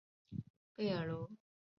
[0.75, 1.29] 贝尔卢。